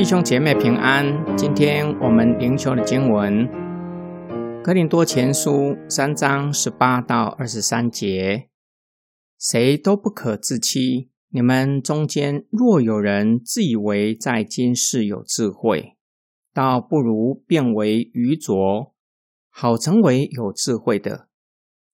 [0.00, 3.46] 弟兄姐妹平安，今天我们灵修的经文
[4.62, 5.50] 《格林多前书》
[5.90, 8.48] 三章十八到二十三节：
[9.38, 11.10] 谁都不可自欺。
[11.28, 15.96] 你们中间若有人自以为在今世有智慧，
[16.54, 18.94] 倒不如变为愚拙，
[19.50, 21.28] 好成为有智慧的。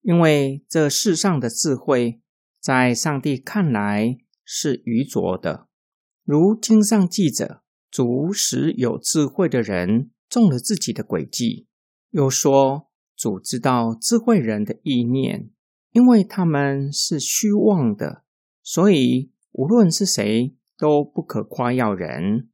[0.02, 2.20] 因为这世上的智慧，
[2.66, 5.68] 在上帝看来是愚拙的。
[6.24, 7.62] 如经上记着。
[7.88, 11.66] 主使有智慧的人中了自己的诡计，
[12.10, 15.48] 又说主知道智慧人的意念，
[15.92, 18.24] 因为他们是虚妄的，
[18.62, 22.50] 所以无论是谁都不可夸耀人，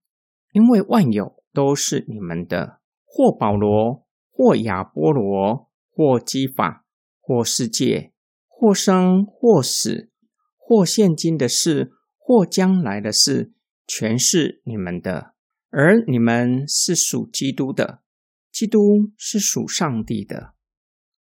[0.52, 6.84] 因为万有都是你们的，或保罗，或亚波罗，或基法，
[7.20, 8.11] 或世界，
[8.62, 10.08] 或生或死，
[10.56, 13.52] 或现今的事，或将来的事，
[13.88, 15.34] 全是你们的。
[15.70, 18.02] 而你们是属基督的，
[18.52, 20.52] 基督是属上帝的。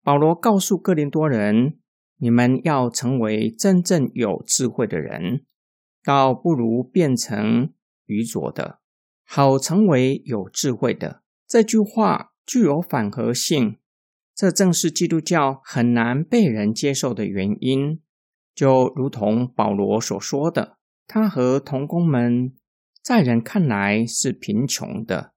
[0.04, 1.80] 保罗告诉哥林多人：
[2.18, 5.46] 你们要成为真正有智慧的人，
[6.04, 7.72] 倒不如变成
[8.08, 8.82] 愚拙的，
[9.24, 11.24] 好成为有智慧的。
[11.48, 13.78] 这句话具有反合性，
[14.36, 18.02] 这正是基督教很难被人接受的原因。
[18.54, 22.54] 就如同保罗所说的，他和同工们。
[23.04, 25.34] 在人看来是贫穷的，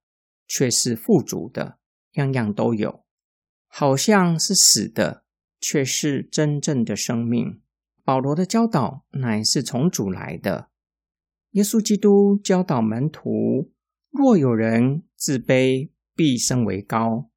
[0.47, 1.79] 却是富足的，
[2.11, 3.03] 样样都有；
[3.65, 5.23] 好像是死的，
[5.59, 7.63] 却是真正的生命。
[8.03, 10.69] 保罗的教导乃是从主来的。
[11.53, 13.71] 耶稣基督教导门徒：
[14.11, 17.31] 若有人自卑，必升为高。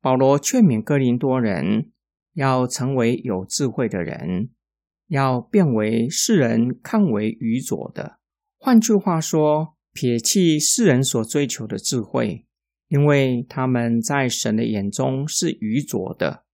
[0.00, 1.90] 保罗劝勉哥林多人
[2.34, 4.50] 要成为有智慧的人，
[5.08, 8.18] 要变为世人看为愚拙的。
[8.58, 12.46] 换句话说，撇弃世人所追求的智慧，
[12.88, 16.44] 因为他们在神的眼中是愚拙的，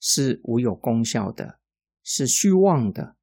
[0.00, 1.58] 是无有功效的，
[2.02, 3.16] 是虚妄的。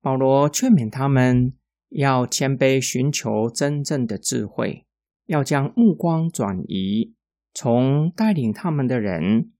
[0.00, 1.52] 保罗劝勉他们
[1.90, 4.86] 要谦卑，寻求真正的智慧，
[5.26, 7.14] 要将目光转移，
[7.60, 9.50] 从带领他们的人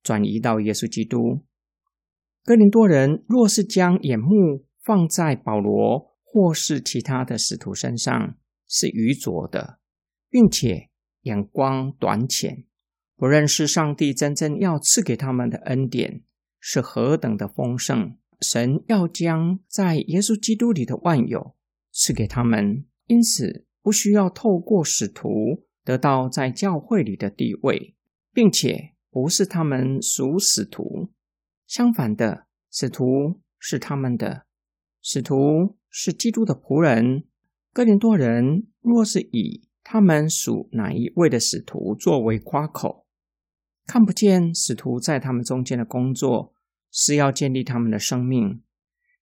[0.00, 1.44] 转移到耶稣基督。
[2.44, 8.36] 哥林多人若是将眼目放在保罗，或是其他的使徒身上，
[8.68, 9.80] 是愚拙的，
[10.30, 10.90] 并且
[11.22, 12.64] 眼光短浅，
[13.16, 16.22] 不认识上帝真正要赐给他们的恩典
[16.60, 18.16] 是何等的丰盛。
[18.40, 21.56] 神要将在耶稣基督里的万有
[21.90, 27.94] 赐给他们，因此不需要透过使徒得到在教会里的地位，
[28.34, 31.08] 并且不是他们属使徒。
[31.66, 34.44] 相反的，使徒是他们的。
[35.00, 37.24] 使徒是基督的仆人。
[37.72, 43.06] 哥林多人若是以他们属哪一位的使徒作为夸口，
[43.86, 46.52] 看不见使徒在他们中间的工作
[46.92, 48.62] 是要建立他们的生命，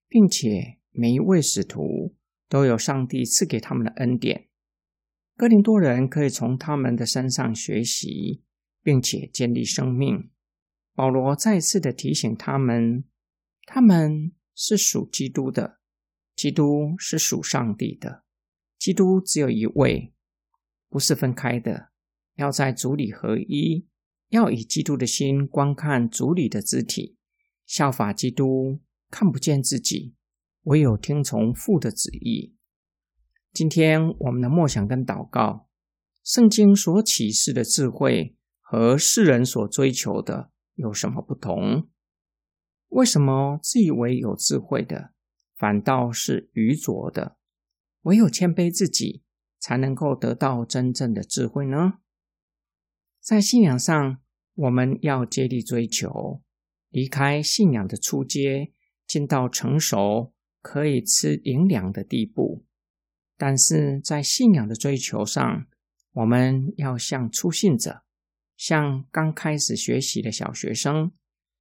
[0.08, 2.16] 并且每一位使徒
[2.48, 4.45] 都有上帝赐给他们的恩典。
[5.36, 8.42] 哥林多人可以从他们的身上学习，
[8.82, 10.30] 并且建立生命。
[10.94, 13.04] 保罗再次的提醒他们，
[13.64, 14.32] 他们。
[14.58, 15.80] 是属基督的，
[16.34, 18.24] 基督是属上帝的，
[18.78, 20.14] 基督只有一位，
[20.88, 21.90] 不是分开的，
[22.36, 23.86] 要在主里合一，
[24.30, 27.18] 要以基督的心观看主里的肢体，
[27.66, 28.80] 效法基督，
[29.10, 30.14] 看不见自己，
[30.62, 32.55] 唯有听从父的旨意。
[33.56, 35.66] 今天我们的默想跟祷告，
[36.22, 41.88] 圣经所启示的智慧和世人所追求的有什么不同？
[42.88, 45.14] 为什么自以为有智慧的，
[45.56, 47.38] 反倒是愚拙的？
[48.02, 49.22] 唯有谦卑自己，
[49.58, 51.94] 才能够得到真正的智慧呢？
[53.22, 54.18] 在信仰上，
[54.52, 56.42] 我们要竭力追求，
[56.90, 58.74] 离开信仰的初阶，
[59.06, 62.66] 进到成熟可以吃灵粮的地步。
[63.36, 65.66] 但是在信仰的追求上，
[66.12, 68.02] 我们要像初信者，
[68.56, 71.12] 像刚开始学习的小学生。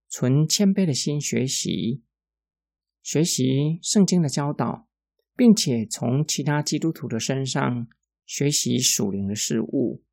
[0.08, 2.04] 存谦卑的心学习，
[3.02, 4.88] 学习圣经的教导，
[5.36, 7.88] 并且从其他基督徒的身上
[8.26, 10.04] 学习属灵的事物，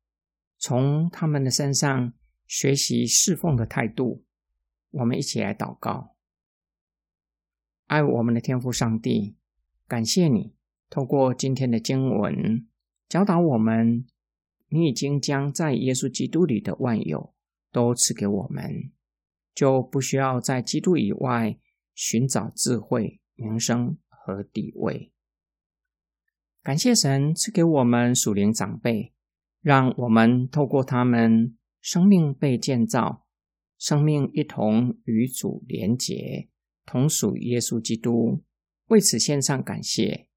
[0.57, 2.13] 从他们的身上
[2.47, 4.25] 学习侍奉的态度。
[4.89, 6.17] 我们一起来祷告：
[7.85, 9.37] 爱我们的天父上帝，
[9.87, 10.53] 感谢你
[10.93, 12.67] 透过今天的经文
[13.09, 14.05] 教导我们，
[14.69, 17.33] 你已经将在耶稣基督里的万有
[17.71, 18.91] 都赐给我们。
[19.55, 21.57] 就不需要在基督以外
[21.95, 25.11] 寻找智慧，名声和地位。
[26.61, 29.13] 感谢神赐给我们属灵长辈，
[29.61, 33.25] 让我们透过他们，生命被建造，
[33.79, 36.49] 生命一同与主连结，
[36.85, 38.43] 同属耶稣基督。
[38.89, 40.27] 为此献上感谢，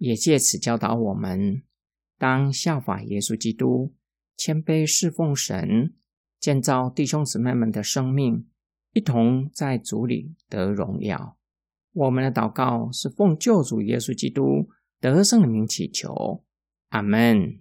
[0.00, 1.62] 也借此教导我们，
[2.16, 3.94] 当效法耶稣基督，
[4.34, 5.92] 谦卑侍奉神，
[6.38, 8.46] 建造弟兄姊妹们的生命。
[8.94, 11.36] 一同在主里得荣耀。
[11.92, 16.44] 我们的祷告是奉救主耶稣基督得胜的名祈求，
[16.88, 17.60] 阿门。